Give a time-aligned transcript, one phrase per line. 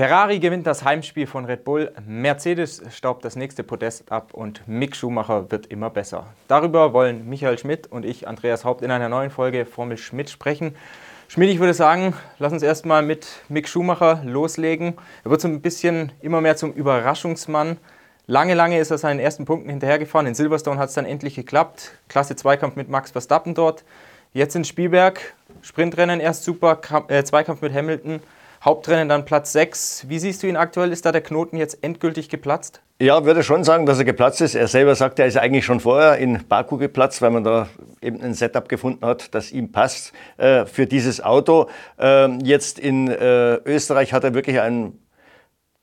[0.00, 4.96] Ferrari gewinnt das Heimspiel von Red Bull, Mercedes staubt das nächste Podest ab und Mick
[4.96, 6.28] Schumacher wird immer besser.
[6.48, 10.74] Darüber wollen Michael Schmidt und ich, Andreas Haupt, in einer neuen Folge Formel Schmidt sprechen.
[11.28, 14.94] Schmidt, ich würde sagen, lass uns erstmal mit Mick Schumacher loslegen.
[15.22, 17.76] Er wird so ein bisschen immer mehr zum Überraschungsmann.
[18.26, 20.26] Lange, lange ist er seinen ersten Punkten hinterhergefahren.
[20.26, 21.92] In Silverstone hat es dann endlich geklappt.
[22.08, 23.84] Klasse Zweikampf mit Max Verstappen dort.
[24.32, 28.20] Jetzt in Spielberg, Sprintrennen erst super, äh, Zweikampf mit Hamilton.
[28.62, 30.06] Hauptrennen dann Platz 6.
[30.08, 30.92] Wie siehst du ihn aktuell?
[30.92, 32.82] Ist da der Knoten jetzt endgültig geplatzt?
[33.00, 34.54] Ja, würde schon sagen, dass er geplatzt ist.
[34.54, 37.68] Er selber sagt, er ist eigentlich schon vorher in Baku geplatzt, weil man da
[38.02, 41.70] eben ein Setup gefunden hat, das ihm passt äh, für dieses Auto.
[41.98, 44.99] Ähm, jetzt in äh, Österreich hat er wirklich einen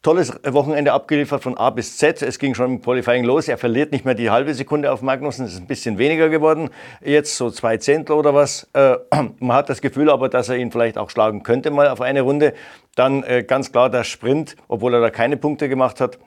[0.01, 2.21] tolles Wochenende abgeliefert von A bis Z.
[2.21, 3.47] Es ging schon im Qualifying los.
[3.47, 5.45] Er verliert nicht mehr die halbe Sekunde auf Magnussen.
[5.45, 6.69] Es ist ein bisschen weniger geworden.
[7.03, 8.67] Jetzt so zwei Zehntel oder was.
[8.73, 8.97] Äh,
[9.39, 12.21] man hat das Gefühl aber, dass er ihn vielleicht auch schlagen könnte mal auf eine
[12.21, 12.53] Runde.
[12.95, 16.17] Dann äh, ganz klar der Sprint, obwohl er da keine Punkte gemacht hat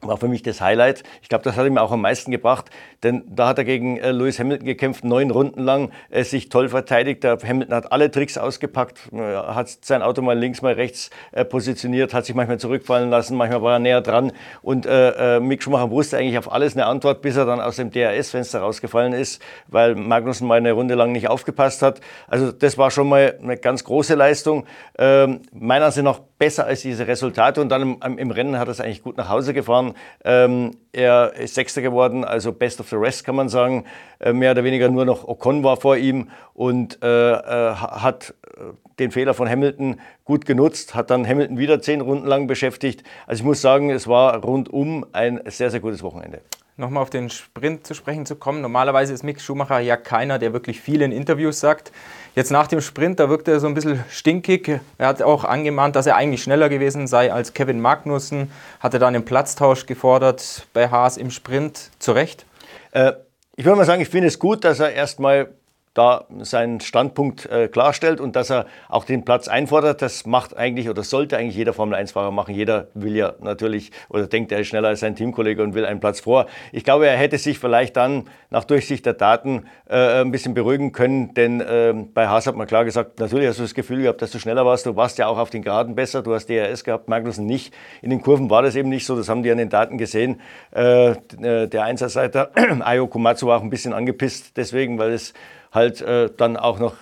[0.00, 1.02] war für mich das Highlight.
[1.22, 2.70] Ich glaube, das hat ihm auch am meisten gebracht,
[3.02, 6.68] denn da hat er gegen äh, Lewis Hamilton gekämpft, neun Runden lang, äh, sich toll
[6.68, 7.24] verteidigt.
[7.24, 11.44] Der Hamilton hat alle Tricks ausgepackt, äh, hat sein Auto mal links, mal rechts äh,
[11.44, 15.62] positioniert, hat sich manchmal zurückfallen lassen, manchmal war er näher dran und äh, äh, Mick
[15.62, 19.40] Schumacher wusste eigentlich auf alles eine Antwort, bis er dann aus dem DRS-Fenster rausgefallen ist,
[19.66, 22.00] weil Magnussen mal eine Runde lang nicht aufgepasst hat.
[22.28, 24.66] Also das war schon mal eine ganz große Leistung.
[24.98, 28.72] Ähm, meiner Ansicht nach besser als diese Resultate und dann im, im Rennen hat er
[28.72, 29.94] es eigentlich gut nach Hause gefahren.
[30.24, 33.84] Ähm, er ist Sechster geworden, also Best of the Rest kann man sagen.
[34.18, 38.60] Äh, mehr oder weniger nur noch Ocon war vor ihm und äh, äh, hat äh,
[38.98, 43.02] den Fehler von Hamilton gut genutzt, hat dann Hamilton wieder zehn Runden lang beschäftigt.
[43.26, 46.40] Also ich muss sagen, es war rundum ein sehr, sehr gutes Wochenende
[46.76, 48.60] nochmal auf den Sprint zu sprechen zu kommen.
[48.60, 51.90] Normalerweise ist Mick Schumacher ja keiner, der wirklich viel in Interviews sagt.
[52.34, 54.80] Jetzt nach dem Sprint, da wirkte er so ein bisschen stinkig.
[54.98, 58.50] Er hat auch angemahnt, dass er eigentlich schneller gewesen sei als Kevin Magnussen.
[58.80, 61.90] Hatte dann einen Platztausch gefordert bei Haas im Sprint.
[61.98, 62.44] Zu Recht?
[62.92, 63.12] Äh,
[63.56, 65.48] ich würde mal sagen, ich finde es gut, dass er erstmal
[65.96, 70.02] da seinen Standpunkt äh, klarstellt und dass er auch den Platz einfordert.
[70.02, 72.54] Das macht eigentlich oder sollte eigentlich jeder Formel-1-Fahrer machen.
[72.54, 76.00] Jeder will ja natürlich oder denkt, er ist schneller als sein Teamkollege und will einen
[76.00, 76.46] Platz vor.
[76.72, 80.92] Ich glaube, er hätte sich vielleicht dann nach Durchsicht der Daten äh, ein bisschen beruhigen
[80.92, 84.20] können, denn äh, bei Haas hat man klar gesagt, natürlich hast du das Gefühl gehabt,
[84.20, 84.84] dass du schneller warst.
[84.84, 86.22] Du warst ja auch auf den Geraden besser.
[86.22, 87.72] Du hast DRS gehabt, Magnussen nicht.
[88.02, 89.16] In den Kurven war das eben nicht so.
[89.16, 90.40] Das haben die an den Daten gesehen.
[90.74, 95.32] Äh, äh, der Einsatzleiter Ayo Komatsu war auch ein bisschen angepisst deswegen, weil es
[95.76, 96.94] halt äh, dann auch noch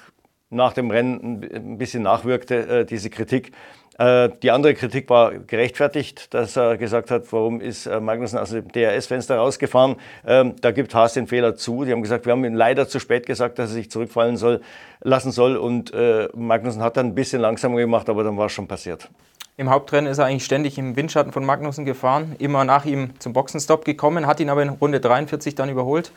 [0.50, 3.52] nach dem Rennen ein bisschen nachwirkte, äh, diese Kritik.
[3.98, 8.50] Äh, die andere Kritik war gerechtfertigt, dass er gesagt hat, warum ist äh, Magnussen aus
[8.50, 9.96] dem DRS-Fenster rausgefahren.
[10.26, 11.84] Ähm, da gibt Haas den Fehler zu.
[11.84, 14.60] Die haben gesagt, wir haben ihm leider zu spät gesagt, dass er sich zurückfallen soll,
[15.00, 15.56] lassen soll.
[15.56, 19.08] Und äh, Magnussen hat dann ein bisschen langsamer gemacht, aber dann war es schon passiert.
[19.56, 23.32] Im Hauptrennen ist er eigentlich ständig im Windschatten von Magnussen gefahren, immer nach ihm zum
[23.32, 26.10] Boxenstopp gekommen, hat ihn aber in Runde 43 dann überholt.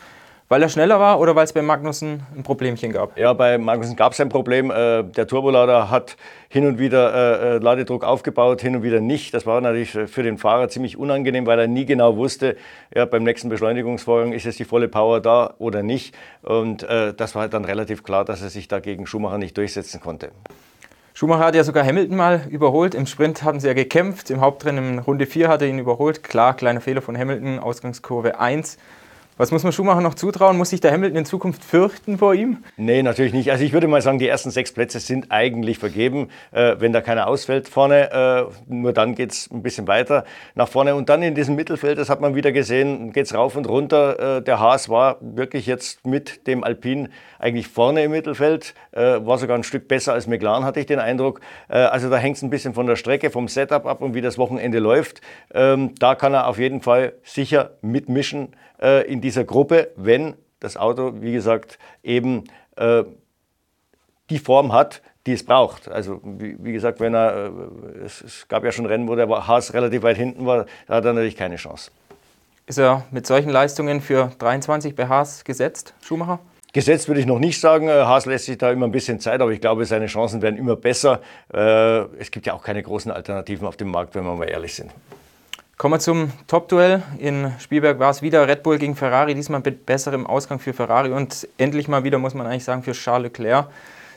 [0.49, 3.17] Weil er schneller war oder weil es bei Magnussen ein Problemchen gab?
[3.17, 4.71] Ja, bei Magnussen gab es ein Problem.
[4.71, 6.15] Äh, der Turbolader hat
[6.47, 9.33] hin und wieder äh, äh, Ladedruck aufgebaut, hin und wieder nicht.
[9.33, 12.55] Das war natürlich für den Fahrer ziemlich unangenehm, weil er nie genau wusste,
[12.95, 16.15] ja, beim nächsten Beschleunigungsvorgang ist jetzt die volle Power da oder nicht.
[16.43, 20.31] Und das war dann relativ klar, dass er sich dagegen Schumacher nicht durchsetzen konnte.
[21.13, 22.95] Schumacher hat ja sogar Hamilton mal überholt.
[22.95, 24.29] Im Sprint hatten sie ja gekämpft.
[24.29, 26.23] Im Hauptrennen in Runde 4 hat er ihn überholt.
[26.23, 28.77] Klar, kleiner Fehler von Hamilton, Ausgangskurve 1.
[29.39, 30.57] Was muss man Schumacher noch zutrauen?
[30.57, 32.63] Muss sich der Hamilton in Zukunft fürchten vor ihm?
[32.75, 33.51] Nee, natürlich nicht.
[33.51, 37.01] Also ich würde mal sagen, die ersten sechs Plätze sind eigentlich vergeben, äh, wenn da
[37.01, 38.11] keiner ausfällt vorne.
[38.11, 40.25] Äh, nur dann geht es ein bisschen weiter
[40.55, 40.95] nach vorne.
[40.95, 44.37] Und dann in diesem Mittelfeld, das hat man wieder gesehen, geht es rauf und runter.
[44.37, 49.37] Äh, der Haas war wirklich jetzt mit dem Alpin eigentlich vorne im Mittelfeld, äh, war
[49.37, 51.41] sogar ein Stück besser als McLaren, hatte ich den Eindruck.
[51.69, 54.21] Äh, also da hängt es ein bisschen von der Strecke, vom Setup ab und wie
[54.21, 55.21] das Wochenende läuft.
[55.53, 58.49] Ähm, da kann er auf jeden Fall sicher mitmischen
[58.81, 62.45] äh, in dieser Gruppe, wenn das Auto, wie gesagt, eben
[62.75, 63.03] äh,
[64.29, 65.89] die Form hat, die es braucht.
[65.89, 67.51] Also wie, wie gesagt, wenn er,
[67.95, 70.95] äh, es, es, gab ja schon Rennen, wo der Haas relativ weit hinten war, da
[70.95, 71.91] hat er natürlich keine Chance.
[72.65, 76.39] Ist er mit solchen Leistungen für 23 bei Haas gesetzt, Schumacher?
[76.73, 77.87] Gesetzt würde ich noch nicht sagen.
[77.87, 80.57] Äh, Haas lässt sich da immer ein bisschen Zeit, aber ich glaube, seine Chancen werden
[80.57, 81.21] immer besser.
[81.53, 84.75] Äh, es gibt ja auch keine großen Alternativen auf dem Markt, wenn wir mal ehrlich
[84.75, 84.91] sind.
[85.77, 87.03] Kommen wir zum Top-Duell.
[87.19, 91.11] In Spielberg war es wieder Red Bull gegen Ferrari, diesmal mit besserem Ausgang für Ferrari
[91.11, 93.67] und endlich mal wieder, muss man eigentlich sagen, für Charles Leclerc.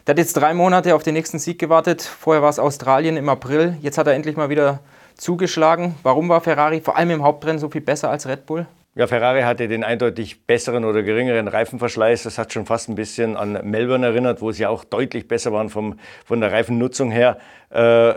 [0.07, 2.01] Der hat jetzt drei Monate auf den nächsten Sieg gewartet.
[2.01, 3.77] Vorher war es Australien im April.
[3.83, 4.81] Jetzt hat er endlich mal wieder
[5.19, 5.97] zugeschlagen.
[6.03, 8.67] Warum war Ferrari vor allem im Hauptrennen so viel besser als Red Bull?
[8.97, 12.25] Ja, Ferrari hatte den eindeutig besseren oder geringeren Reifenverschleiß.
[12.25, 15.69] Das hat schon fast ein bisschen an Melbourne erinnert, wo sie auch deutlich besser waren
[15.69, 17.39] vom, von der Reifennutzung her.
[17.71, 18.15] Äh,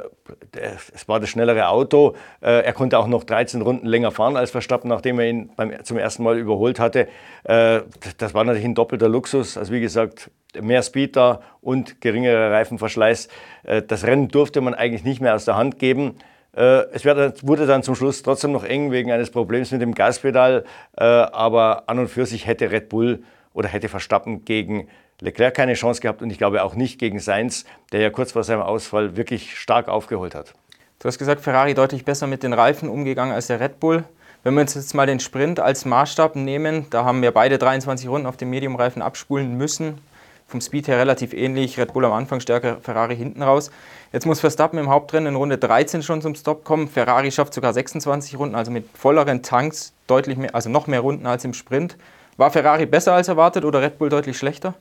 [0.94, 2.16] es war das schnellere Auto.
[2.42, 5.84] Äh, er konnte auch noch 13 Runden länger fahren als Verstappen, nachdem er ihn beim,
[5.84, 7.08] zum ersten Mal überholt hatte.
[7.44, 7.82] Äh,
[8.18, 9.58] das war natürlich ein doppelter Luxus.
[9.58, 13.28] Also wie gesagt, mehr Speed da und geringerer Reifenverschleiß.
[13.62, 16.16] Äh, das Rennen durfte man eigentlich nicht mehr aus der Hand geben.
[16.56, 20.66] Äh, es wurde dann zum Schluss trotzdem noch eng wegen eines Problems mit dem Gaspedal,
[20.98, 23.24] äh, aber an und für sich hätte Red Bull
[23.54, 24.88] oder hätte Verstappen gegen
[25.20, 28.44] Leclerc keine Chance gehabt und ich glaube auch nicht gegen Sainz, der ja kurz vor
[28.44, 30.54] seinem Ausfall wirklich stark aufgeholt hat.
[31.00, 34.04] Du hast gesagt, Ferrari deutlich besser mit den Reifen umgegangen als der Red Bull.
[34.44, 38.10] Wenn wir uns jetzt mal den Sprint als Maßstab nehmen, da haben wir beide 23
[38.10, 40.00] Runden auf dem Mediumreifen abspulen müssen
[40.48, 41.78] vom Speed her relativ ähnlich.
[41.80, 43.72] Red Bull am Anfang stärker, Ferrari hinten raus.
[44.12, 46.88] Jetzt muss Verstappen im Hauptrennen in Runde 13 schon zum Stop kommen.
[46.88, 51.26] Ferrari schafft sogar 26 Runden, also mit volleren Tanks deutlich mehr, also noch mehr Runden
[51.26, 51.98] als im Sprint.
[52.38, 54.76] War Ferrari besser als erwartet oder Red Bull deutlich schlechter?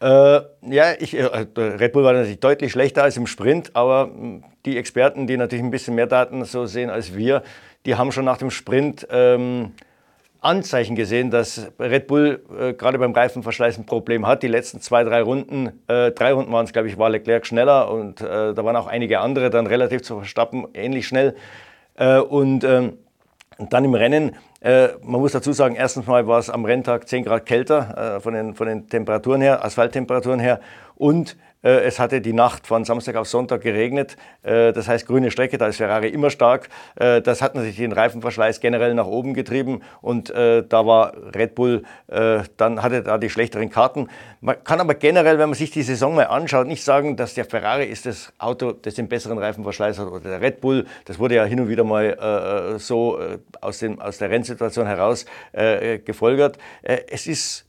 [0.00, 4.44] Äh, ja, ich, äh, Red Bull war natürlich deutlich schlechter als im Sprint, aber hm,
[4.64, 7.42] die Experten, die natürlich ein bisschen mehr Daten so sehen als wir,
[7.86, 9.72] die haben schon nach dem Sprint ähm,
[10.44, 14.42] Anzeichen gesehen, dass Red Bull äh, gerade beim Reifenverschleiß ein Problem hat.
[14.42, 17.90] Die letzten zwei, drei Runden, äh, drei Runden waren es, glaube ich, war Leclerc schneller
[17.90, 21.34] und äh, da waren auch einige andere dann relativ zu Verstappen ähnlich schnell.
[21.94, 22.98] Äh, und, ähm,
[23.56, 27.08] und, dann im Rennen, äh, man muss dazu sagen, erstens mal war es am Renntag
[27.08, 30.60] 10 Grad kälter äh, von, den, von den Temperaturen her, Asphalttemperaturen her
[30.96, 34.16] und es hatte die Nacht von Samstag auf Sonntag geregnet.
[34.42, 36.68] Äh, das heißt, grüne Strecke, da ist Ferrari immer stark.
[36.96, 41.82] Äh, das hat natürlich den Reifenverschleiß generell nach oben getrieben und da war Red Bull,
[42.08, 44.08] dann hatte da die schlechteren Karten.
[44.40, 47.44] Man kann aber generell, wenn man sich die Saison mal anschaut, nicht sagen, dass der
[47.44, 50.86] Ferrari ist das Auto, das den besseren Reifenverschleiß hat oder der Red Bull.
[51.04, 53.18] Das wurde ja hin und wieder mal so
[53.60, 55.24] aus, aus der Rennsituation heraus
[56.04, 56.58] gefolgert.
[56.82, 57.66] es ist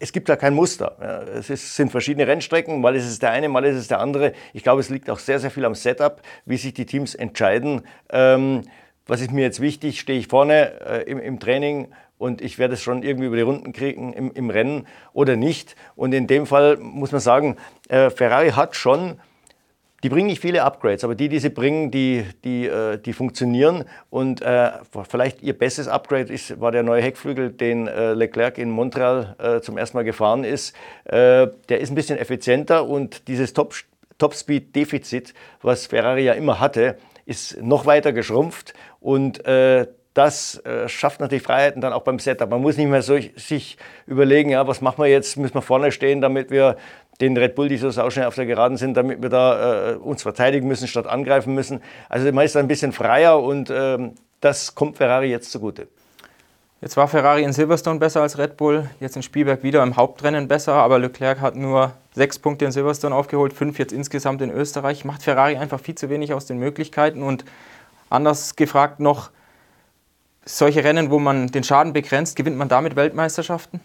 [0.00, 1.26] es gibt da kein Muster.
[1.34, 4.32] Es ist, sind verschiedene Rennstrecken, mal ist es der eine, mal ist es der andere.
[4.52, 7.82] Ich glaube, es liegt auch sehr, sehr viel am Setup, wie sich die Teams entscheiden.
[8.10, 8.62] Ähm,
[9.06, 10.00] was ist mir jetzt wichtig?
[10.00, 11.88] Stehe ich vorne äh, im, im, Training
[12.18, 15.76] und ich werde es schon irgendwie über die Runden kriegen im, im, Rennen oder nicht?
[15.96, 17.56] Und in dem Fall muss man sagen,
[17.88, 19.18] äh, Ferrari hat schon
[20.04, 23.84] die bringen nicht viele Upgrades, aber die, die sie bringen, die, die, äh, die funktionieren.
[24.10, 24.70] Und äh,
[25.08, 29.60] vielleicht ihr bestes Upgrade ist, war der neue Heckflügel, den äh, Leclerc in Montreal äh,
[29.60, 30.74] zum ersten Mal gefahren ist.
[31.04, 36.96] Äh, der ist ein bisschen effizienter und dieses Top-Speed-Defizit, was Ferrari ja immer hatte,
[37.26, 38.74] ist noch weiter geschrumpft.
[39.00, 42.50] Und äh, das schafft natürlich Freiheiten dann auch beim Setup.
[42.50, 45.92] Man muss nicht mehr so sich überlegen, ja, was machen wir jetzt, müssen wir vorne
[45.92, 46.76] stehen, damit wir
[47.20, 50.22] den Red Bull, die so sauschnell auf der Geraden sind, damit wir da äh, uns
[50.22, 51.82] verteidigen müssen, statt angreifen müssen.
[52.08, 55.88] Also man ist ein bisschen freier und ähm, das kommt Ferrari jetzt zugute.
[56.80, 60.46] Jetzt war Ferrari in Silverstone besser als Red Bull, jetzt in Spielberg wieder im Hauptrennen
[60.46, 65.04] besser, aber Leclerc hat nur sechs Punkte in Silverstone aufgeholt, fünf jetzt insgesamt in Österreich.
[65.04, 67.44] Macht Ferrari einfach viel zu wenig aus den Möglichkeiten und
[68.10, 69.30] anders gefragt noch,
[70.44, 73.80] solche Rennen, wo man den Schaden begrenzt, gewinnt man damit Weltmeisterschaften?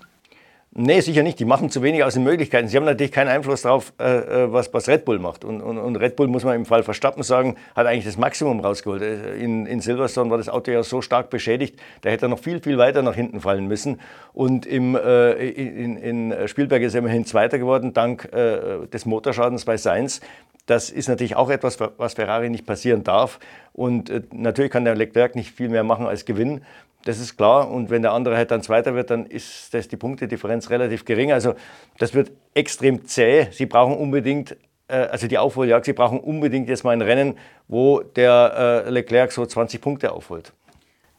[0.75, 1.39] Nee, sicher nicht.
[1.39, 2.67] Die machen zu wenig aus den Möglichkeiten.
[2.67, 5.45] Sie haben natürlich keinen Einfluss darauf, äh, äh, was, was Red Bull macht.
[5.45, 8.59] Und, und, und, Red Bull, muss man im Fall Verstappen sagen, hat eigentlich das Maximum
[8.59, 9.03] rausgeholt.
[9.03, 12.39] Äh, in, in Silverstone war das Auto ja so stark beschädigt, da hätte er noch
[12.39, 13.99] viel, viel weiter nach hinten fallen müssen.
[14.33, 19.65] Und im, äh, in, in Spielberg ist er immerhin Zweiter geworden, dank äh, des Motorschadens
[19.65, 20.21] bei Sainz.
[20.65, 23.39] Das ist natürlich auch etwas, was Ferrari nicht passieren darf.
[23.73, 26.63] Und äh, natürlich kann der Leclerc nicht viel mehr machen als gewinnen.
[27.05, 27.69] Das ist klar.
[27.69, 31.31] Und wenn der andere halt dann Zweiter wird, dann ist das die Punktedifferenz relativ gering.
[31.31, 31.55] Also
[31.97, 33.47] das wird extrem zäh.
[33.51, 34.55] Sie brauchen unbedingt,
[34.87, 39.31] äh, also die Aufholjagd, Sie brauchen unbedingt jetzt mal ein Rennen, wo der äh, Leclerc
[39.31, 40.53] so 20 Punkte aufholt.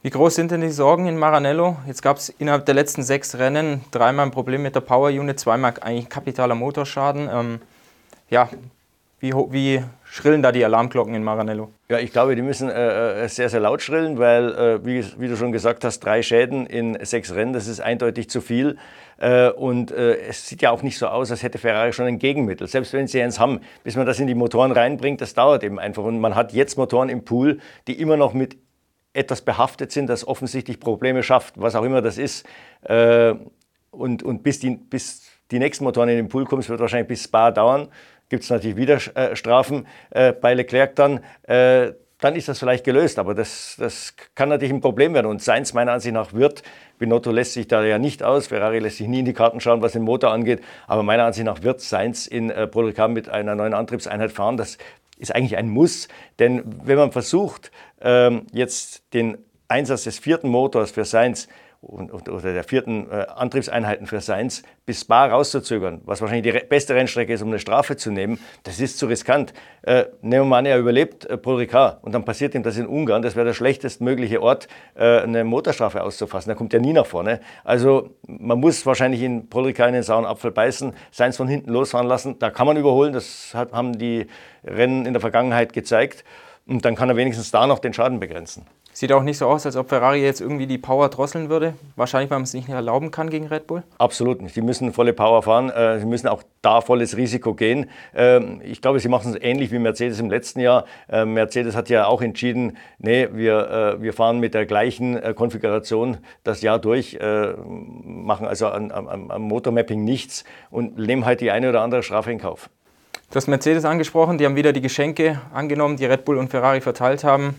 [0.02, 1.78] Wie groß sind denn die Sorgen in Maranello?
[1.86, 5.40] Jetzt gab es innerhalb der letzten sechs Rennen dreimal ein Problem mit der Power Unit,
[5.40, 7.30] zweimal eigentlich kapitaler Motorschaden.
[7.32, 7.60] Ähm,
[8.28, 8.50] ja,
[9.24, 11.70] wie, wie schrillen da die Alarmglocken in Maranello?
[11.88, 15.28] Ja, ich glaube, die müssen äh, äh, sehr, sehr laut schrillen, weil, äh, wie, wie,
[15.28, 18.76] du schon gesagt hast, drei Schäden in sechs Rennen, das ist eindeutig zu viel.
[19.16, 22.18] Äh, und äh, es sieht ja auch nicht so aus, als hätte Ferrari schon ein
[22.18, 22.66] Gegenmittel.
[22.66, 25.78] Selbst wenn sie eins haben, bis man das in die Motoren reinbringt, das dauert eben
[25.78, 26.04] einfach.
[26.04, 28.58] Und man hat jetzt Motoren im Pool, die immer noch mit
[29.14, 32.44] etwas behaftet sind, das offensichtlich Probleme schafft, was auch immer das ist.
[32.82, 33.34] Äh,
[33.90, 37.24] und, und bis, die, bis die nächsten Motoren in den Pool kommen, wird wahrscheinlich bis
[37.24, 37.88] Spa dauern
[38.28, 41.20] gibt es natürlich wieder äh, Strafen äh, bei Leclerc dann.
[41.42, 45.26] Äh, dann ist das vielleicht gelöst, aber das, das kann natürlich ein Problem werden.
[45.26, 46.62] Und Seins meiner Ansicht nach wird,
[46.98, 49.82] Binotto lässt sich da ja nicht aus, Ferrari lässt sich nie in die Karten schauen,
[49.82, 53.54] was den Motor angeht, aber meiner Ansicht nach wird Seins in äh, Paul mit einer
[53.54, 54.56] neuen Antriebseinheit fahren.
[54.56, 54.78] Das
[55.18, 59.36] ist eigentlich ein Muss, denn wenn man versucht, ähm, jetzt den
[59.68, 61.48] Einsatz des vierten Motors für Seins
[61.86, 67.32] oder der vierten äh, Antriebseinheiten für Sainz bis Spa rauszuzögern, was wahrscheinlich die beste Rennstrecke
[67.32, 69.52] ist, um eine Strafe zu nehmen, das ist zu riskant.
[69.82, 73.46] Äh, er überlebt äh, Paul Ricard und dann passiert ihm das in Ungarn, das wäre
[73.46, 76.50] der schlechtestmögliche Ort, äh, eine Motorstrafe auszufassen.
[76.50, 77.40] Da kommt er nie nach vorne.
[77.64, 81.70] Also man muss wahrscheinlich in Paul Ricard in den sauren Apfel beißen, Sainz von hinten
[81.70, 84.26] losfahren lassen, da kann man überholen, das hat, haben die
[84.64, 86.24] Rennen in der Vergangenheit gezeigt.
[86.66, 88.64] Und dann kann er wenigstens da noch den Schaden begrenzen.
[88.96, 91.74] Sieht auch nicht so aus, als ob Ferrari jetzt irgendwie die Power drosseln würde.
[91.96, 93.82] Wahrscheinlich, weil man es nicht erlauben kann gegen Red Bull.
[93.98, 94.54] Absolut nicht.
[94.54, 95.68] Die müssen volle Power fahren.
[95.68, 97.90] Äh, sie müssen auch da volles Risiko gehen.
[98.14, 100.84] Ähm, ich glaube, sie machen es ähnlich wie Mercedes im letzten Jahr.
[101.08, 106.18] Äh, Mercedes hat ja auch entschieden, nee, wir, äh, wir fahren mit der gleichen Konfiguration
[106.44, 111.68] das Jahr durch, machen also am, am, am Motormapping nichts und nehmen halt die eine
[111.68, 112.70] oder andere Strafe in Kauf.
[113.30, 116.80] Du hast Mercedes angesprochen, die haben wieder die Geschenke angenommen, die Red Bull und Ferrari
[116.80, 117.56] verteilt haben.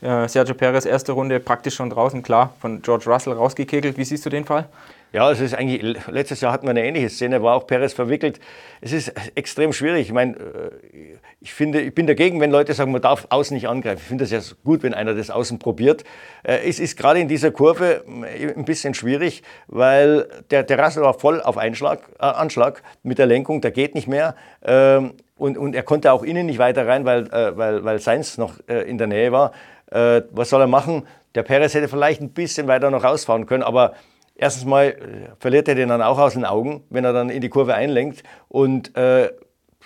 [0.00, 3.96] Äh, Sergio Perez erste Runde praktisch schon draußen, klar, von George Russell rausgekegelt.
[3.96, 4.68] Wie siehst du den Fall?
[5.10, 8.40] Ja, es ist eigentlich, letztes Jahr hatten wir eine ähnliche Szene, war auch Perez verwickelt.
[8.82, 10.08] Es ist extrem schwierig.
[10.08, 13.68] Ich meine, äh, ich finde, ich bin dagegen, wenn Leute sagen, man darf außen nicht
[13.68, 14.00] angreifen.
[14.02, 16.04] Ich finde das ja gut, wenn einer das außen probiert.
[16.42, 21.14] Äh, es ist gerade in dieser Kurve ein bisschen schwierig, weil der, der Russell war
[21.14, 24.36] voll auf Einschlag, äh, Anschlag mit der Lenkung, der geht nicht mehr.
[24.62, 28.36] Ähm, und, und er konnte auch innen nicht weiter rein, weil, äh, weil, weil Sainz
[28.36, 29.52] noch äh, in der Nähe war.
[29.90, 31.06] Was soll er machen?
[31.34, 33.94] Der Perez hätte vielleicht ein bisschen weiter noch rausfahren können, aber
[34.40, 34.94] Erstens mal äh,
[35.40, 38.22] verliert er den dann auch aus den Augen, wenn er dann in die Kurve einlenkt.
[38.48, 39.32] Und äh,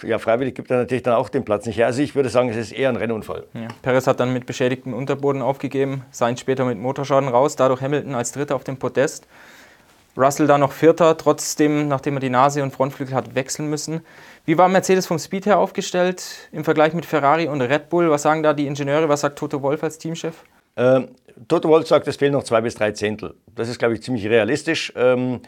[0.02, 1.86] ja, freiwillig gibt er natürlich dann auch den Platz nicht her.
[1.86, 3.46] Also ich würde sagen, es ist eher ein Rennunfall.
[3.54, 3.68] Ja.
[3.80, 8.32] Perez hat dann mit beschädigtem Unterboden aufgegeben, Sainz später mit Motorschaden raus, dadurch Hamilton als
[8.32, 9.26] Dritter auf dem Podest.
[10.16, 14.02] Russell da noch Vierter, trotzdem, nachdem er die Nase und Frontflügel hat wechseln müssen.
[14.44, 18.10] Wie war Mercedes vom Speed her aufgestellt im Vergleich mit Ferrari und Red Bull?
[18.10, 19.08] Was sagen da die Ingenieure?
[19.08, 20.44] Was sagt Toto Wolf als Teamchef?
[20.76, 21.08] Ähm,
[21.48, 23.34] Toto Wolff sagt, es fehlen noch zwei bis drei Zehntel.
[23.54, 24.92] Das ist, glaube ich, ziemlich realistisch.
[24.96, 25.40] Ähm,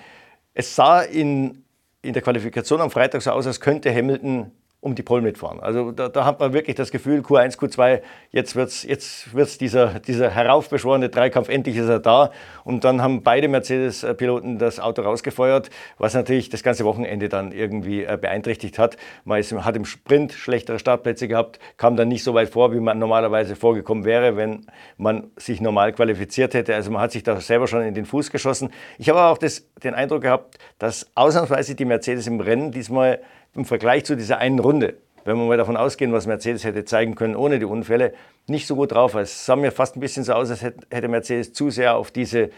[0.55, 1.65] es sah in,
[2.03, 4.51] in der Qualifikation am Freitag so aus, als könnte Hamilton
[4.85, 5.61] um die Pole mitfahren.
[5.61, 9.99] Also da, da, hat man wirklich das Gefühl, Q1, Q2, jetzt wird jetzt wird's dieser,
[9.99, 12.31] dieser heraufbeschworene Dreikampf, endlich ist er da.
[12.65, 18.05] Und dann haben beide Mercedes-Piloten das Auto rausgefeuert, was natürlich das ganze Wochenende dann irgendwie
[18.05, 18.99] äh, beeinträchtigt hat.
[19.25, 22.81] Man ist, hat im Sprint schlechtere Startplätze gehabt, kam dann nicht so weit vor, wie
[22.81, 24.67] man normalerweise vorgekommen wäre, wenn
[24.99, 26.75] man sich normal qualifiziert hätte.
[26.75, 28.71] Also man hat sich da selber schon in den Fuß geschossen.
[28.99, 33.21] Ich habe auch das, den Eindruck gehabt, dass ausnahmsweise die Mercedes im Rennen diesmal
[33.55, 34.95] im Vergleich zu dieser einen Runde,
[35.25, 38.13] wenn wir mal davon ausgehen, was Mercedes hätte zeigen können ohne die Unfälle,
[38.47, 39.15] nicht so gut drauf.
[39.15, 42.51] Es sah mir fast ein bisschen so aus, als hätte Mercedes zu sehr auf diese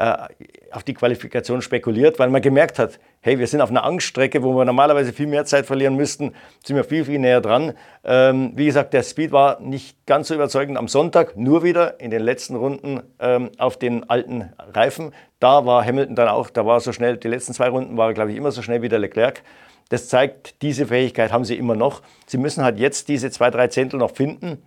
[0.00, 0.28] äh,
[0.70, 4.54] auf die Qualifikation spekuliert, weil man gemerkt hat, hey, wir sind auf einer Angststrecke, wo
[4.54, 6.32] wir normalerweise viel mehr Zeit verlieren müssten,
[6.64, 7.74] sind wir viel, viel näher dran.
[8.04, 12.10] Ähm, wie gesagt, der Speed war nicht ganz so überzeugend am Sonntag, nur wieder in
[12.10, 15.12] den letzten Runden ähm, auf den alten Reifen.
[15.38, 18.30] Da war Hamilton dann auch, da war so schnell, die letzten zwei Runden war, glaube
[18.30, 19.42] ich, immer so schnell wie der Leclerc.
[19.90, 22.02] Das zeigt, diese Fähigkeit haben sie immer noch.
[22.26, 24.62] Sie müssen halt jetzt diese zwei, drei Zehntel noch finden.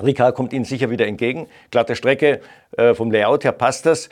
[0.00, 1.48] Ricard kommt ihnen sicher wieder entgegen.
[1.70, 2.40] Glatte Strecke,
[2.76, 4.08] äh, vom Layout her passt das.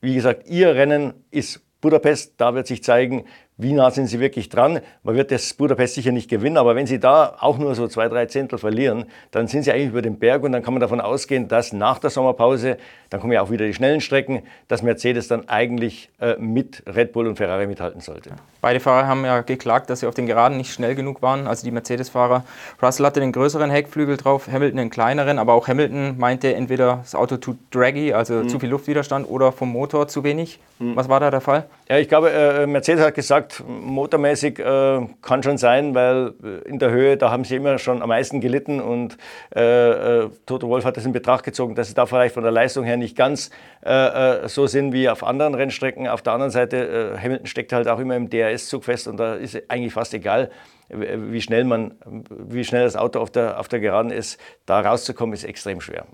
[0.00, 2.34] Wie gesagt, ihr Rennen ist Budapest.
[2.36, 3.26] Da wird sich zeigen,
[3.58, 4.80] wie nah sind sie wirklich dran.
[5.02, 8.08] Man wird das Budapest sicher nicht gewinnen, aber wenn sie da auch nur so zwei,
[8.08, 11.00] drei Zehntel verlieren, dann sind sie eigentlich über den Berg und dann kann man davon
[11.00, 12.76] ausgehen, dass nach der Sommerpause,
[13.08, 17.12] dann kommen ja auch wieder die schnellen Strecken, dass Mercedes dann eigentlich äh, mit Red
[17.12, 18.30] Bull und Ferrari mithalten sollte.
[18.60, 21.64] Beide Fahrer haben ja geklagt, dass sie auf den Geraden nicht schnell genug waren, also
[21.64, 22.44] die Mercedes-Fahrer.
[22.82, 27.14] Russell hatte den größeren Heckflügel drauf, Hamilton den kleineren, aber auch Hamilton meinte entweder das
[27.14, 28.48] Auto too draggy, also mhm.
[28.50, 30.58] zu viel Luftwiderstand, oder vom Motor zu wenig.
[30.78, 30.96] Mhm.
[30.96, 31.64] Was war da der Fall?
[31.88, 36.80] Ja, ich glaube, äh, Mercedes hat gesagt, motormäßig äh, kann schon sein, weil äh, in
[36.80, 39.16] der Höhe, da haben sie immer schon am meisten gelitten und
[39.54, 42.50] äh, äh Toto Wolf hat das in Betracht gezogen, dass sie da vielleicht von der
[42.50, 43.50] Leistung her nicht ganz
[43.82, 46.08] äh, so sind wie auf anderen Rennstrecken.
[46.08, 49.62] Auf der anderen Seite, Hamilton steckt halt auch immer im DRS-Zug fest und da ist
[49.68, 50.50] eigentlich fast egal,
[50.88, 51.94] wie schnell, man,
[52.30, 54.40] wie schnell das Auto auf der, auf der Geraden ist.
[54.66, 56.06] Da rauszukommen, ist extrem schwer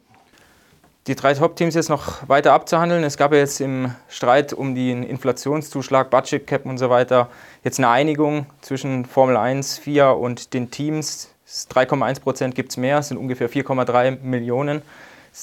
[1.06, 3.02] die drei Top-Teams jetzt noch weiter abzuhandeln.
[3.02, 7.28] Es gab ja jetzt im Streit um den Inflationszuschlag, Budget Cap und so weiter
[7.64, 11.28] jetzt eine Einigung zwischen Formel 1, FIA und den Teams.
[11.46, 14.82] 3,1 Prozent gibt es mehr, es sind ungefähr 4,3 Millionen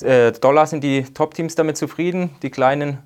[0.01, 0.66] äh, Dollar.
[0.66, 2.30] Sind die Top-Teams damit zufrieden?
[2.42, 3.00] Die kleinen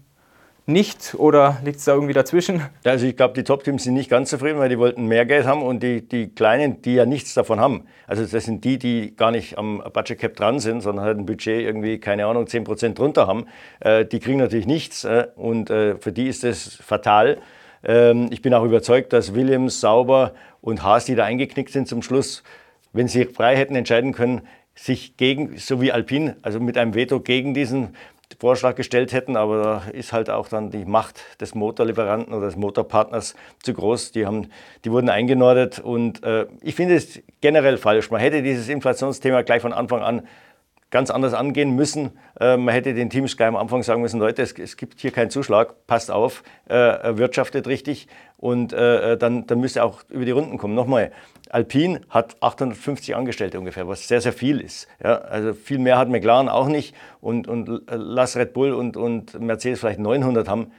[0.65, 2.61] nicht oder liegt es da irgendwie dazwischen?
[2.85, 5.61] Also ich glaube, die Top-Teams sind nicht ganz zufrieden, weil die wollten mehr Geld haben
[5.61, 7.85] und die, die Kleinen, die ja nichts davon haben.
[8.07, 11.25] Also das sind die, die gar nicht am Budget Cap dran sind, sondern halt ein
[11.25, 13.45] Budget irgendwie, keine Ahnung, 10% drunter haben.
[13.81, 17.39] Äh, die kriegen natürlich nichts äh, und äh, für die ist das fatal.
[17.83, 22.01] Ähm, ich bin auch überzeugt, dass Williams, Sauber und Haas, die da eingeknickt sind zum
[22.01, 22.43] Schluss,
[22.93, 24.43] wenn sie frei hätten entscheiden können,
[24.75, 27.89] sich gegen, so wie Alpine, also mit einem Veto gegen diesen
[28.39, 32.55] Vorschlag gestellt hätten, aber da ist halt auch dann die Macht des Motorlieferanten oder des
[32.55, 34.11] Motorpartners zu groß.
[34.11, 34.49] Die, haben,
[34.85, 38.11] die wurden eingenordet und äh, ich finde es generell falsch.
[38.11, 40.27] Man hätte dieses Inflationsthema gleich von Anfang an
[40.93, 42.11] ganz anders angehen müssen.
[42.39, 45.09] Äh, man hätte den Teams gleich am Anfang sagen müssen, Leute, es, es gibt hier
[45.09, 48.07] keinen Zuschlag, passt auf, äh, wirtschaftet richtig
[48.37, 50.75] und äh, dann, dann müsst ihr auch über die Runden kommen.
[50.75, 51.11] Nochmal,
[51.49, 54.87] Alpine hat 850 Angestellte ungefähr, was sehr, sehr viel ist.
[55.03, 59.39] Ja, also viel mehr hat McLaren auch nicht und, und lass Red Bull und, und
[59.39, 60.71] Mercedes vielleicht 900 haben.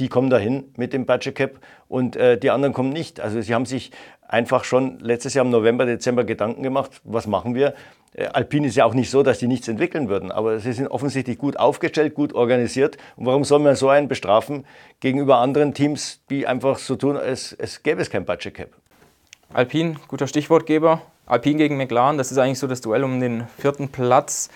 [0.00, 3.20] Die kommen dahin mit dem Budget Cap und äh, die anderen kommen nicht.
[3.20, 3.92] Also sie haben sich
[4.26, 7.74] einfach schon letztes Jahr im November, Dezember Gedanken gemacht, was machen wir?
[8.14, 10.88] Äh, Alpine ist ja auch nicht so, dass die nichts entwickeln würden, aber sie sind
[10.88, 12.96] offensichtlich gut aufgestellt, gut organisiert.
[13.16, 14.64] Und warum soll man so einen bestrafen
[15.00, 18.70] gegenüber anderen Teams, die einfach so tun, als, als gäbe es kein Budget Cap?
[19.52, 21.02] Alpine, guter Stichwortgeber.
[21.26, 24.48] Alpine gegen McLaren, das ist eigentlich so das Duell um den vierten Platz.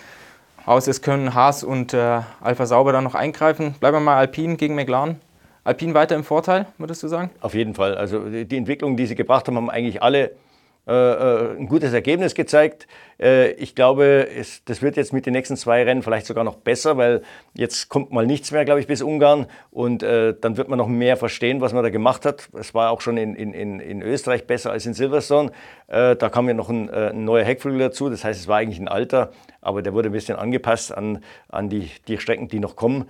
[0.65, 3.75] Aus es können Haas und äh, Alpha Sauber dann noch eingreifen.
[3.79, 5.21] Bleiben wir mal Alpine gegen McLaren.
[5.65, 7.31] Alpine weiter im Vorteil, würdest du sagen?
[7.41, 7.97] Auf jeden Fall.
[7.97, 10.31] Also die Entwicklungen, die sie gebracht haben, haben eigentlich alle
[10.87, 12.87] ein gutes Ergebnis gezeigt.
[13.19, 16.55] Äh, ich glaube, es, das wird jetzt mit den nächsten zwei Rennen vielleicht sogar noch
[16.55, 17.21] besser, weil
[17.53, 20.87] jetzt kommt mal nichts mehr, glaube ich, bis Ungarn und äh, dann wird man noch
[20.87, 22.49] mehr verstehen, was man da gemacht hat.
[22.59, 25.51] Es war auch schon in, in, in Österreich besser als in Silverstone.
[25.87, 28.57] Äh, da kam ja noch ein, äh, ein, neuer Heckflügel dazu, das heißt, es war
[28.57, 32.59] eigentlich ein alter, aber der wurde ein bisschen angepasst an, an die, die Strecken, die
[32.59, 33.09] noch kommen.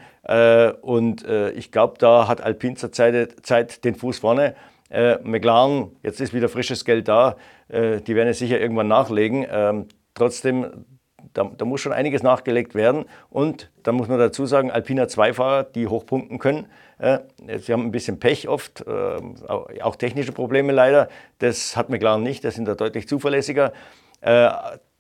[0.82, 4.56] und ich glaube, da hat Alpine zur Zeit, Zeit den Fuß vorne.
[4.90, 7.38] Äh, McLaren, jetzt ist wieder frisches Geld da,
[7.70, 9.46] äh, die werden es sicher irgendwann nachlegen.
[9.50, 10.86] Ähm, trotzdem,
[11.34, 13.06] da, da, muss schon einiges nachgelegt werden.
[13.30, 16.68] Und da muss man dazu sagen, Alpina 2-Fahrer, die hochpunkten können.
[17.00, 17.20] Äh,
[17.60, 21.10] sie haben ein bisschen Pech oft, äh, auch technische Probleme leider.
[21.40, 23.74] Das hat McLaren nicht, das sind da deutlich zuverlässiger.
[24.22, 24.50] Äh,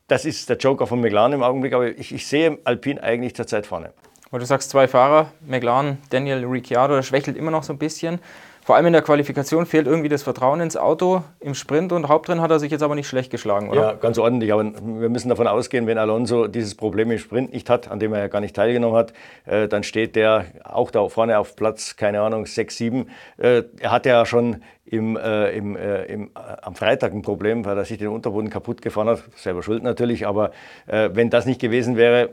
[0.08, 3.66] das ist der Joker von McLaren im Augenblick, aber ich, ich sehe Alpine eigentlich zurzeit
[3.66, 3.94] vorne.
[4.32, 8.20] Weil du sagst, zwei Fahrer, McLaren, Daniel Ricciardo, das schwächelt immer noch so ein bisschen.
[8.66, 11.22] Vor allem in der Qualifikation fehlt irgendwie das Vertrauen ins Auto.
[11.40, 13.80] Im Sprint und Hauptrennen hat er sich jetzt aber nicht schlecht geschlagen, oder?
[13.80, 14.52] Ja, ganz ordentlich.
[14.52, 18.12] Aber wir müssen davon ausgehen, wenn Alonso dieses Problem im Sprint nicht hat, an dem
[18.12, 19.14] er ja gar nicht teilgenommen hat,
[19.46, 23.10] äh, dann steht der auch da vorne auf Platz, keine Ahnung, 6, 7.
[23.38, 27.66] Äh, er hatte ja schon im, äh, im, äh, im, äh, am Freitag ein Problem,
[27.66, 29.22] weil er sich den Unterboden kaputt gefahren hat.
[29.36, 30.50] Selber schuld natürlich, aber
[30.88, 32.32] äh, wenn das nicht gewesen wäre,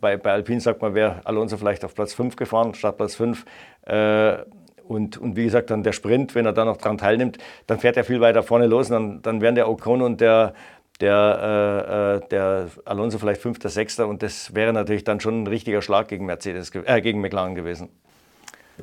[0.00, 3.44] bei, bei Alpine sagt man, wäre Alonso vielleicht auf Platz 5 gefahren, statt Platz 5.
[4.86, 7.96] Und, und wie gesagt, dann der Sprint, wenn er da noch dran teilnimmt, dann fährt
[7.96, 8.90] er viel weiter vorne los.
[8.90, 10.54] Und dann, dann wären der Ocon und der,
[11.00, 14.06] der, äh, der Alonso vielleicht Fünfter, Sechster.
[14.06, 17.88] Und das wäre natürlich dann schon ein richtiger Schlag gegen, Mercedes, äh, gegen McLaren gewesen.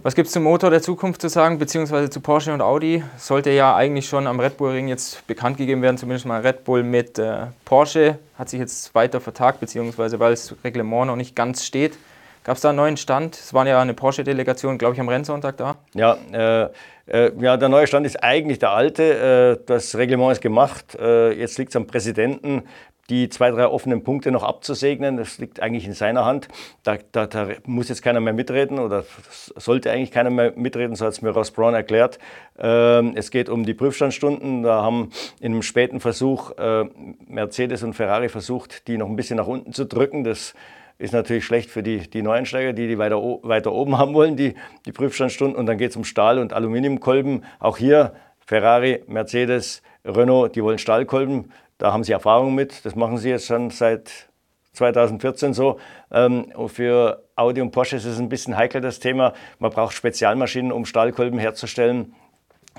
[0.03, 3.03] Was gibt es zum Motor der Zukunft zu sagen, beziehungsweise zu Porsche und Audi?
[3.17, 6.63] Sollte ja eigentlich schon am Red Bull Ring jetzt bekannt gegeben werden, zumindest mal Red
[6.63, 8.17] Bull mit äh, Porsche.
[8.39, 11.97] Hat sich jetzt weiter vertagt, beziehungsweise weil das Reglement noch nicht ganz steht.
[12.43, 13.35] Gab es da einen neuen Stand?
[13.35, 15.75] Es war ja eine Porsche-Delegation, glaube ich, am Rennsonntag da.
[15.93, 16.69] Ja, äh,
[17.05, 19.59] äh, ja, der neue Stand ist eigentlich der alte.
[19.59, 20.95] Äh, das Reglement ist gemacht.
[20.99, 22.63] Äh, jetzt liegt es am Präsidenten,
[23.11, 25.17] die zwei, drei offenen Punkte noch abzusegnen.
[25.17, 26.47] Das liegt eigentlich in seiner Hand.
[26.81, 31.05] Da, da, da muss jetzt keiner mehr mitreden oder sollte eigentlich keiner mehr mitreden, so
[31.05, 32.17] hat es mir Ross Braun erklärt.
[32.57, 34.63] Ähm, es geht um die Prüfstandsstunden.
[34.63, 36.85] Da haben in einem späten Versuch äh,
[37.27, 40.23] Mercedes und Ferrari versucht, die noch ein bisschen nach unten zu drücken.
[40.23, 40.55] Das
[41.01, 44.53] ist natürlich schlecht für die, die Neueinsteiger, die die weiter, weiter oben haben wollen, die,
[44.85, 45.57] die Prüfstandstunden.
[45.57, 47.43] Und dann geht es um Stahl- und Aluminiumkolben.
[47.59, 48.13] Auch hier
[48.45, 51.51] Ferrari, Mercedes, Renault, die wollen Stahlkolben.
[51.79, 52.85] Da haben sie Erfahrung mit.
[52.85, 54.29] Das machen sie jetzt schon seit
[54.73, 55.79] 2014 so.
[56.11, 59.33] Ähm, für Audi und Porsche ist es ein bisschen heikel, das Thema.
[59.57, 62.13] Man braucht Spezialmaschinen, um Stahlkolben herzustellen.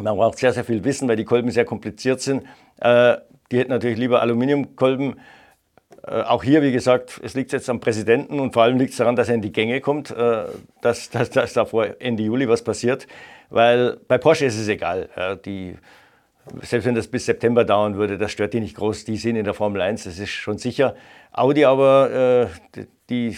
[0.00, 2.44] Man braucht sehr, sehr viel Wissen, weil die Kolben sehr kompliziert sind.
[2.80, 3.16] Äh,
[3.50, 5.16] die hätten natürlich lieber Aluminiumkolben.
[6.07, 8.97] Äh, auch hier, wie gesagt, es liegt jetzt am Präsidenten und vor allem liegt es
[8.99, 10.45] daran, dass er in die Gänge kommt, äh,
[10.81, 13.07] dass, dass, dass da vor Ende Juli was passiert.
[13.51, 15.11] Weil bei Porsche ist es egal.
[15.45, 15.77] Die,
[16.62, 19.05] selbst wenn das bis September dauern würde, das stört die nicht groß.
[19.05, 20.95] Die sind in der Formel 1, das ist schon sicher.
[21.33, 23.37] Audi aber, äh, die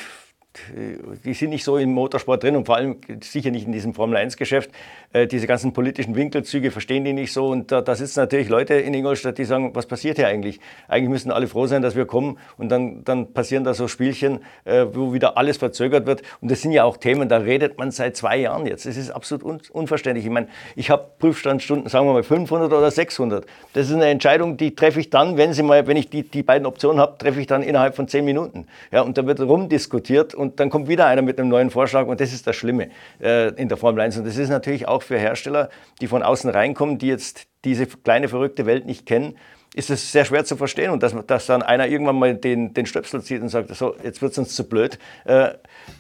[1.25, 4.71] die sind nicht so im Motorsport drin und vor allem sicher nicht in diesem Formel-1-Geschäft.
[4.71, 4.73] Äh,
[5.15, 7.47] diese ganzen politischen Winkelzüge verstehen die nicht so.
[7.47, 10.59] Und da, da, sitzen natürlich Leute in Ingolstadt, die sagen, was passiert hier eigentlich?
[10.89, 12.39] Eigentlich müssen alle froh sein, dass wir kommen.
[12.57, 16.23] Und dann, dann passieren da so Spielchen, äh, wo wieder alles verzögert wird.
[16.41, 18.87] Und das sind ja auch Themen, da redet man seit zwei Jahren jetzt.
[18.87, 20.27] Das ist absolut un unverständlich.
[20.27, 23.47] Ich meine, ich habe Prüfstandstunden, sagen wir mal 500 oder 600.
[23.73, 26.43] Das ist eine Entscheidung, die treffe ich dann, wenn, sie mal, wenn ich die, die
[26.43, 28.67] beiden Optionen habe, treffe ich dann innerhalb von zehn Minuten.
[28.91, 32.21] Ja, und da wird rumdiskutiert und dann kommt wieder einer mit einem neuen Vorschlag und
[32.21, 32.89] das ist das Schlimme
[33.21, 34.19] äh, in der Formel 1.
[34.19, 38.29] Und das ist natürlich auch für Hersteller, die von außen reinkommen, die jetzt diese kleine
[38.29, 39.37] verrückte Welt nicht kennen,
[39.75, 42.87] ist es sehr schwer zu verstehen und dass, dass dann einer irgendwann mal den, den
[42.87, 45.51] Stöpsel zieht und sagt, so, jetzt wird es uns zu blöd, äh,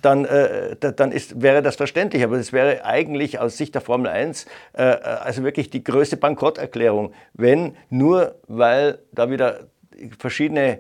[0.00, 2.22] dann, äh, dann ist, wäre das verständlich.
[2.22, 7.12] Aber es wäre eigentlich aus Sicht der Formel 1 äh, also wirklich die größte Bankrotterklärung,
[7.32, 9.66] wenn nur weil da wieder
[10.18, 10.78] verschiedene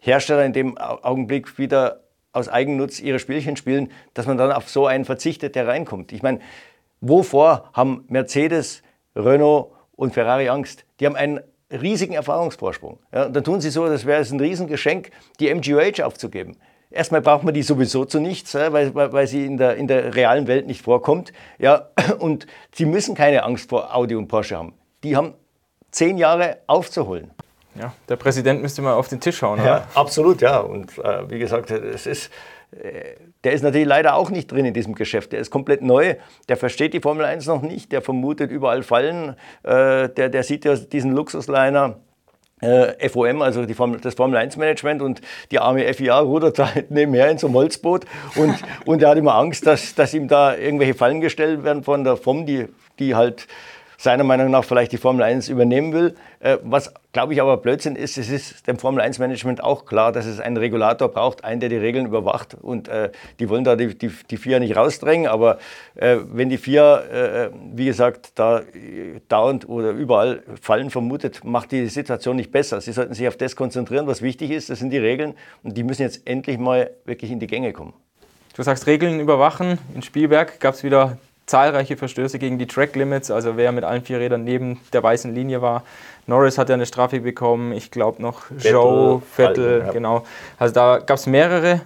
[0.00, 2.00] Hersteller in dem Augenblick wieder
[2.32, 6.12] aus Eigennutz ihre Spielchen spielen, dass man dann auf so einen verzichtet, der reinkommt.
[6.12, 6.40] Ich meine,
[7.00, 8.82] wovor haben Mercedes,
[9.16, 10.84] Renault und Ferrari Angst?
[10.98, 12.98] Die haben einen riesigen Erfahrungsvorsprung.
[13.12, 16.56] Ja, und dann tun sie so, das wäre es ein Riesengeschenk, die MGUH aufzugeben.
[16.90, 20.48] Erstmal braucht man die sowieso zu nichts, weil, weil sie in der, in der realen
[20.48, 21.32] Welt nicht vorkommt.
[21.58, 24.74] Ja, und sie müssen keine Angst vor Audi und Porsche haben.
[25.04, 25.34] Die haben
[25.92, 27.30] zehn Jahre aufzuholen.
[27.76, 29.64] Ja, der Präsident müsste mal auf den Tisch schauen.
[29.64, 30.58] Ja, absolut, ja.
[30.58, 32.30] Und äh, wie gesagt, es ist,
[33.44, 35.32] der ist natürlich leider auch nicht drin in diesem Geschäft.
[35.32, 36.14] Der ist komplett neu,
[36.48, 40.64] der versteht die Formel 1 noch nicht, der vermutet überall Fallen, äh, der, der sieht
[40.64, 42.00] ja diesen Luxusliner.
[42.60, 47.30] Äh, FOM, also Formel, das Formel 1 Management und die arme FIA rudert da nebenher
[47.30, 48.04] in so einem Holzboot
[48.36, 48.54] und,
[48.84, 52.18] und er hat immer Angst, dass, dass ihm da irgendwelche Fallen gestellt werden von der
[52.18, 53.46] FOM, die, die halt
[54.00, 56.14] seiner Meinung nach vielleicht die Formel 1 übernehmen will.
[56.40, 60.10] Äh, was, glaube ich, aber Blödsinn ist, es ist dem Formel 1 Management auch klar,
[60.10, 62.54] dass es einen Regulator braucht, einen, der die Regeln überwacht.
[62.54, 63.10] Und äh,
[63.40, 65.58] die wollen da die, die, die FIA nicht rausdrängen, aber
[65.96, 68.62] äh, wenn die FIA, äh, wie gesagt, da
[69.28, 72.80] dauernd oder überall Fallen vermutet, macht die Situation nicht besser.
[72.80, 75.82] Sie sollten sich auf das konzentrieren, was wichtig ist, das sind die Regeln und die
[75.82, 77.92] müssen jetzt endlich mal wirklich in die Gänge kommen.
[78.56, 79.78] Du sagst Regeln überwachen.
[79.94, 81.18] In Spielberg gab es wieder
[81.50, 85.34] zahlreiche Verstöße gegen die Track Limits, also wer mit allen vier Rädern neben der weißen
[85.34, 85.82] Linie war.
[86.26, 89.92] Norris hat ja eine Strafe bekommen, ich glaube noch Vettel, Joe, Vettel, ja.
[89.92, 90.24] genau.
[90.58, 91.82] Also da gab es mehrere.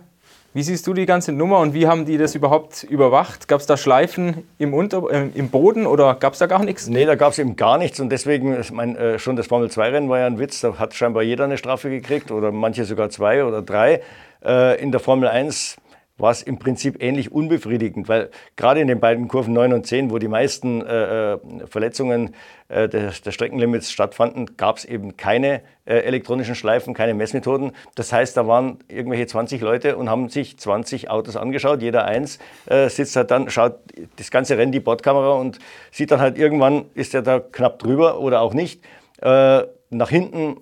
[0.53, 3.49] Wie siehst du die ganze Nummer und wie haben die das überhaupt überwacht?
[3.49, 6.87] Gab es da Schleifen im, Unter äh, im Boden oder gab es da gar nichts?
[6.87, 10.09] Nee, da gab es eben gar nichts und deswegen, ich mein, äh, schon das Formel-2-Rennen
[10.09, 13.45] war ja ein Witz, da hat scheinbar jeder eine Strafe gekriegt oder manche sogar zwei
[13.45, 14.03] oder drei.
[14.45, 15.77] Äh, in der Formel 1
[16.17, 20.11] war es im Prinzip ähnlich unbefriedigend, weil gerade in den beiden Kurven 9 und 10,
[20.11, 22.35] wo die meisten äh, äh Verletzungen
[22.69, 27.73] äh, des, des, Streckenlimits stattfanden, gab es eben keine äh, elektronischen Schleifen, keine Messmethoden.
[27.97, 31.83] Das heißt, da waren irgendwelche 20 Leute und haben sich 20 Autos angeschaut.
[31.83, 33.81] Jeder eins äh, sitzt halt dann, schaut
[34.17, 35.59] das ganze Rennen die Bordkamera und
[35.91, 38.85] sieht dann halt irgendwann, ist er da knapp drüber oder auch nicht.
[39.21, 40.57] Äh, nach hinten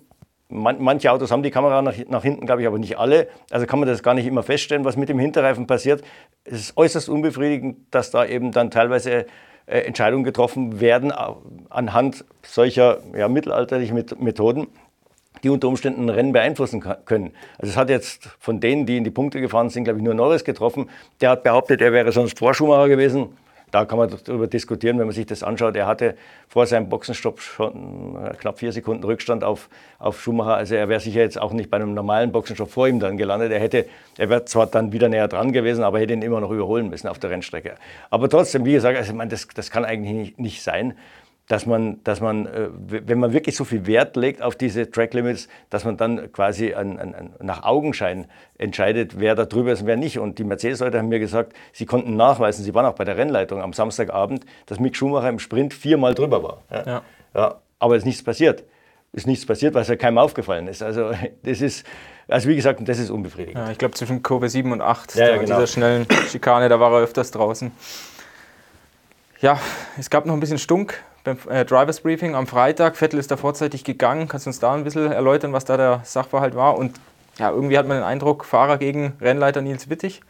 [0.52, 3.28] man, manche Autos haben die Kamera nach, nach hinten, glaube ich, aber nicht alle.
[3.50, 6.02] Also kann man das gar nicht immer feststellen, was mit dem Hinterreifen passiert.
[6.44, 9.26] Es ist äußerst unbefriedigend, dass da eben dann teilweise
[9.66, 11.12] äh, Entscheidungen getroffen werden
[11.70, 14.68] anhand solcher ja, mittelalterlichen Methoden,
[15.42, 17.32] die unter Umständen ein Rennen beeinflussen können.
[17.58, 20.14] Also es hat jetzt von denen, die in die Punkte gefahren sind, glaube ich, nur
[20.14, 20.90] Norris getroffen.
[21.20, 23.30] Der hat behauptet, er wäre sonst Vorschuhmacher gewesen
[23.72, 25.74] da kann man darüber diskutieren, wenn man sich das anschaut.
[25.76, 26.14] Er hatte
[26.46, 30.54] vor seinem Boxenstopp schon äh, knapp vier Sekunden Rückstand auf, auf Schumacher.
[30.54, 33.50] Also er wäre sicher jetzt auch nicht bei einem normalen Boxenstopp vor ihm dann gelandet.
[33.50, 33.86] Er hätte,
[34.18, 37.08] er wäre zwar dann wieder näher dran gewesen, aber hätte ihn immer noch überholen müssen
[37.08, 37.74] auf der Rennstrecke.
[38.10, 40.94] Aber trotzdem, wie gesagt, also ich meine, das, das kann eigentlich nicht, nicht sein
[41.52, 45.12] dass man, dass man, äh, wenn man wirklich so viel Wert legt auf diese Track
[45.12, 49.86] Limits, dass man dann quasi an, an, nach Augenschein entscheidet, wer da drüber ist und
[49.86, 50.18] wer nicht.
[50.18, 53.60] Und die Mercedes-Leute haben mir gesagt, sie konnten nachweisen, sie waren auch bei der Rennleitung
[53.60, 56.62] am Samstagabend, dass Mick Schumacher im Sprint viermal drüber war.
[56.70, 56.86] Ja.
[56.86, 57.02] Ja.
[57.34, 58.64] ja aber es ist nichts passiert.
[59.12, 60.82] Ist nichts passiert, weil es ja keinem aufgefallen ist.
[60.82, 61.10] Also
[61.42, 61.84] das ist,
[62.28, 63.58] also wie gesagt, das ist unbefriedigend.
[63.58, 65.44] Ja, ich glaube zwischen Kurve 7 und 8, ja, ja, genau.
[65.44, 67.72] dieser schnellen Schikane, da war er öfters draußen.
[69.42, 69.60] Ja,
[69.98, 72.96] es gab noch ein bisschen Stunk beim äh, Drivers Briefing am Freitag.
[72.96, 74.28] Vettel ist da vorzeitig gegangen.
[74.28, 76.76] Kannst du uns da ein bisschen erläutern, was da der Sachverhalt war?
[76.76, 76.98] Und
[77.38, 80.20] ja, irgendwie hat man den Eindruck, Fahrer gegen Rennleiter Nils Wittig.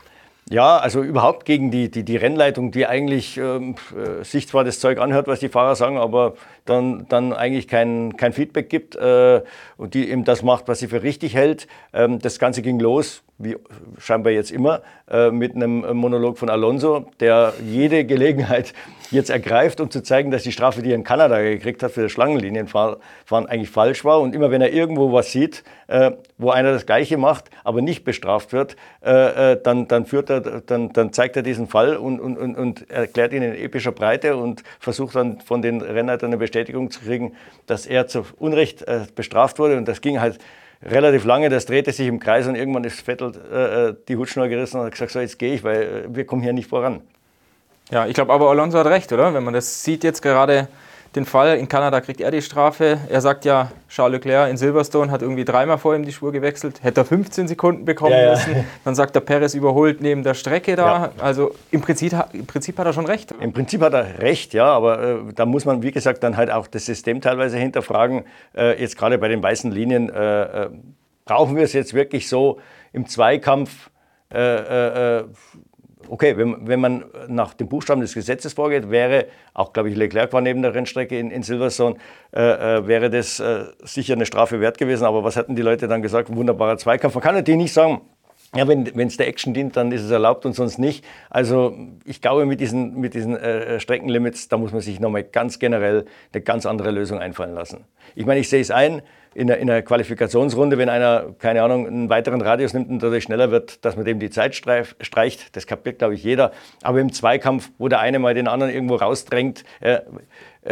[0.50, 4.81] Ja, also überhaupt gegen die, die, die Rennleitung, die eigentlich ähm, äh, sich zwar das
[4.81, 9.42] Zeug anhört, was die Fahrer sagen, aber dann, dann eigentlich kein, kein Feedback gibt äh,
[9.76, 11.68] und die eben das macht, was sie für richtig hält.
[11.92, 13.57] Ähm, das Ganze ging los, wie
[13.98, 18.74] scheinbar jetzt immer, äh, mit einem Monolog von Alonso, der jede Gelegenheit
[19.12, 22.02] jetzt ergreift, um zu zeigen, dass die Strafe, die er in Kanada gekriegt hat für
[22.02, 22.96] das Schlangenlinienfahren,
[23.31, 24.20] eigentlich falsch war.
[24.20, 28.05] Und immer wenn er irgendwo was sieht, äh, wo einer das Gleiche macht, aber nicht
[28.05, 32.20] bestraft wird, äh, äh dann, dann, führt er, dann, dann zeigt er diesen Fall und,
[32.20, 36.37] und, und, und erklärt ihn in epischer Breite und versucht dann von den Rennleitern eine
[36.37, 37.35] Bestätigung zu kriegen,
[37.66, 39.76] dass er zu Unrecht äh, bestraft wurde.
[39.76, 40.38] Und das ging halt
[40.85, 44.48] relativ lange, das drehte sich im Kreis und irgendwann ist Vettel äh, äh die Hutschnur
[44.48, 47.00] gerissen und hat gesagt, so jetzt gehe ich, weil wir kommen hier nicht voran.
[47.90, 49.35] Ja, ich glaube aber Alonso hat recht, oder?
[49.35, 50.68] Wenn man das sieht jetzt gerade,
[51.14, 51.59] den Fall.
[51.59, 52.98] In Kanada kriegt er die Strafe.
[53.09, 56.83] Er sagt ja, Charles Leclerc in Silverstone hat irgendwie dreimal vor ihm die Spur gewechselt.
[56.83, 58.57] Hätte er 15 Sekunden bekommen ja, müssen.
[58.57, 58.64] Ja.
[58.85, 60.87] Dann sagt der Perez überholt neben der Strecke da.
[60.87, 61.12] Ja.
[61.18, 63.35] Also im Prinzip, im Prinzip hat er schon recht.
[63.40, 64.66] Im Prinzip hat er recht, ja.
[64.66, 68.25] Aber äh, da muss man, wie gesagt, dann halt auch das System teilweise hinterfragen.
[68.57, 70.70] Äh, jetzt gerade bei den weißen Linien, äh, äh
[71.25, 72.59] brauchen wir es jetzt wirklich so
[72.92, 73.90] im Zweikampf?
[76.09, 80.33] Okay, wenn, wenn man nach dem Buchstaben des Gesetzes vorgeht, wäre, auch glaube ich, Leclerc
[80.33, 81.97] war neben der Rennstrecke in, in Silverstone,
[82.35, 85.05] äh, äh, wäre das äh, sicher eine Strafe wert gewesen.
[85.05, 86.35] Aber was hätten die Leute dann gesagt?
[86.35, 87.15] Wunderbarer Zweikampf.
[87.15, 88.03] Man kann natürlich nicht sagen,
[88.55, 91.05] ja, wenn es der Action dient, dann ist es erlaubt und sonst nicht.
[91.31, 95.59] Also ich glaube, mit diesen, mit diesen äh, Streckenlimits, da muss man sich nochmal ganz
[95.59, 97.85] generell eine ganz andere Lösung einfallen lassen.
[98.15, 99.01] Ich meine, ich sehe es ein,
[99.35, 103.25] in einer, in einer Qualifikationsrunde, wenn einer, keine Ahnung, einen weiteren Radius nimmt und dadurch
[103.25, 105.57] schneller wird, dass man dem die Zeit streicht.
[105.57, 106.53] Das kapiert, glaube ich, jeder.
[106.83, 110.01] Aber im Zweikampf, wo der eine mal den anderen irgendwo rausdrängt, äh, äh,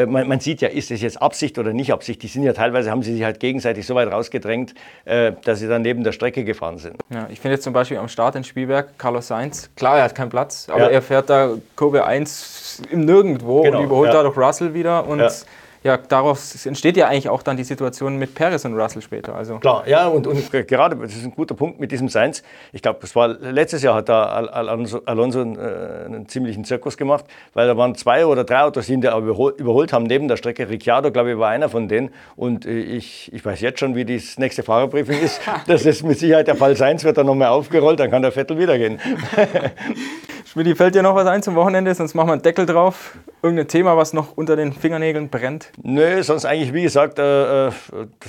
[0.06, 2.22] man, man, sieht ja, ist es jetzt Absicht oder nicht Absicht.
[2.22, 4.74] Die sind ja teilweise, haben sie sich halt gegenseitig so weit rausgedrängt,
[5.04, 6.96] äh, dass sie dann neben der Strecke gefahren sind.
[7.10, 10.14] Ja, ich finde jetzt zum Beispiel am Start in Spielberg, Carlos Sainz, klar, er hat
[10.14, 10.88] keinen Platz, aber ja.
[10.88, 14.22] er fährt da Kurve 1 im Nirgendwo genau, und überholt ja.
[14.22, 15.30] dadurch Russell wieder und ja,
[15.82, 19.34] daraus entsteht ja eigentlich auch dann die Situation mit Perez und Russell später.
[19.34, 19.58] Also.
[19.58, 22.42] Klar, ja, und, und gerade, das ist ein guter Punkt mit diesem Sainz.
[22.72, 26.96] Ich glaube, das war letztes Jahr hat da Alonso, Alonso einen, äh, einen, ziemlichen Zirkus
[26.96, 30.28] gemacht, weil da waren zwei oder drei Autos, die ihn da überholt, überholt haben neben
[30.28, 30.68] der Strecke.
[30.68, 32.10] Ricciardo, glaube ich, war einer von denen.
[32.36, 35.40] Und äh, ich, ich weiß jetzt schon, wie das nächste Fahrerbriefing ist.
[35.66, 38.58] Das ist mit Sicherheit der Fall Sainz, wird dann nochmal aufgerollt, dann kann der Vettel
[38.58, 38.98] wieder gehen.
[40.46, 41.94] Schmidt, fällt dir noch was ein zum Wochenende?
[41.94, 43.16] Sonst machen wir einen Deckel drauf.
[43.42, 45.72] Irgendein Thema, was noch unter den Fingernägeln brennt?
[45.82, 47.72] Nö, sonst eigentlich, wie gesagt, äh, äh,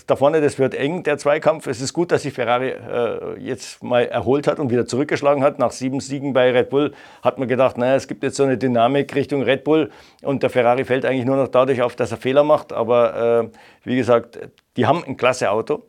[0.08, 1.68] da vorne, das wird eng, der Zweikampf.
[1.68, 5.60] Es ist gut, dass sich Ferrari äh, jetzt mal erholt hat und wieder zurückgeschlagen hat.
[5.60, 8.58] Nach sieben Siegen bei Red Bull hat man gedacht, naja, es gibt jetzt so eine
[8.58, 12.18] Dynamik Richtung Red Bull und der Ferrari fällt eigentlich nur noch dadurch auf, dass er
[12.18, 12.72] Fehler macht.
[12.72, 14.40] Aber äh, wie gesagt,
[14.78, 15.84] die haben ein klasse Auto.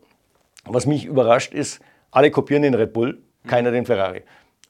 [0.64, 1.80] Was mich überrascht ist,
[2.11, 4.22] alle kopieren den Red Bull, keiner den Ferrari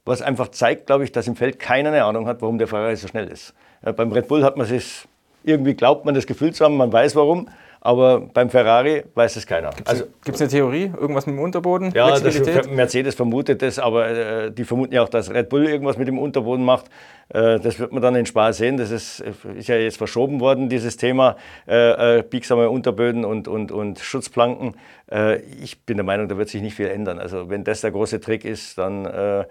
[0.04, 2.96] was einfach zeigt, glaube ich, dass im Feld keiner eine Ahnung hat, warum der Ferrari
[2.96, 3.54] so schnell ist.
[3.84, 5.08] Ja, beim Red Bull hat man es
[5.44, 7.48] irgendwie glaubt man das Gefühl zu haben, man weiß warum,
[7.80, 9.70] aber beim Ferrari weiß es keiner.
[9.70, 11.90] Gibt es also, eine Theorie, irgendwas mit dem Unterboden?
[11.92, 15.98] Ja, das, Mercedes vermutet das, aber äh, die vermuten ja auch, dass Red Bull irgendwas
[15.98, 16.86] mit dem Unterboden macht.
[17.30, 18.76] Äh, das wird man dann in Spa sehen.
[18.76, 19.24] Das ist,
[19.56, 24.76] ist ja jetzt verschoben worden, dieses Thema äh, äh biegsame Unterböden und, und, und Schutzplanken.
[25.10, 27.18] Äh, ich bin der Meinung, da wird sich nicht viel ändern.
[27.18, 29.44] Also wenn das der große Trick ist, dann äh,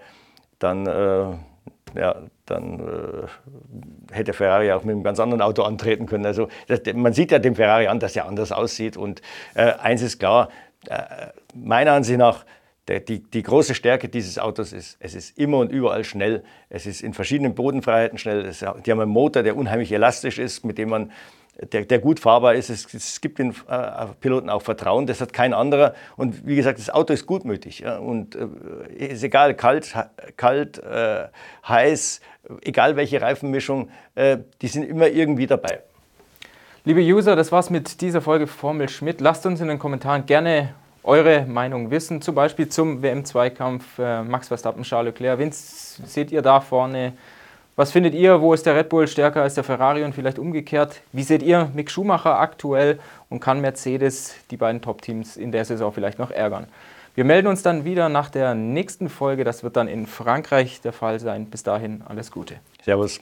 [0.62, 2.16] dann, äh, ja,
[2.52, 6.26] dann äh, hätte Ferrari auch mit einem ganz anderen Auto antreten können.
[6.26, 8.96] Also das, man sieht ja dem Ferrari an, dass er anders aussieht.
[8.96, 9.22] Und
[9.54, 10.48] äh, eins ist klar,
[10.88, 12.44] äh, meiner Ansicht nach,
[12.88, 16.42] der, die, die, große Stärke dieses Autos ist, es ist immer und überall schnell.
[16.68, 18.44] Es ist in verschiedenen Bodenfreiheiten schnell.
[18.44, 21.12] Es, die haben einen Motor, der unheimlich elastisch ist, mit dem man
[21.60, 22.70] der, der gut fahrbar ist.
[22.70, 25.94] Es, es gibt den äh, Piloten auch Vertrauen, das hat kein anderer.
[26.16, 27.80] Und wie gesagt, das Auto ist gutmütig.
[27.80, 27.98] Ja?
[27.98, 29.94] Und äh, ist egal, kalt,
[30.36, 31.28] kalt äh,
[31.66, 32.20] heiß,
[32.62, 35.80] egal welche Reifenmischung, äh, die sind immer irgendwie dabei.
[36.84, 39.20] Liebe User, das war's mit dieser Folge Formel Schmidt.
[39.20, 44.48] Lasst uns in den Kommentaren gerne eure Meinung wissen, zum Beispiel zum WM-Zweikampf äh, Max
[44.48, 45.38] Verstappen, Charles Leclerc.
[45.38, 47.12] Wen seht ihr da vorne?
[47.74, 51.00] Was findet ihr, wo ist der Red Bull stärker als der Ferrari und vielleicht umgekehrt?
[51.12, 52.98] Wie seht ihr Mick Schumacher aktuell
[53.30, 56.66] und kann Mercedes die beiden Top-Teams in der Saison vielleicht noch ärgern?
[57.14, 59.44] Wir melden uns dann wieder nach der nächsten Folge.
[59.44, 61.46] Das wird dann in Frankreich der Fall sein.
[61.46, 62.56] Bis dahin alles Gute.
[62.84, 63.20] Servus.